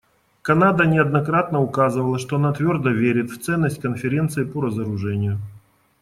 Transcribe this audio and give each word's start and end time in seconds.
Канада 0.41 0.85
неоднократно 0.87 1.61
указывала, 1.61 2.17
что 2.17 2.37
она 2.37 2.51
твердо 2.53 2.89
верит 2.89 3.29
в 3.29 3.39
ценность 3.39 3.79
Конференции 3.79 4.43
по 4.45 4.59
разоружению. 4.61 5.37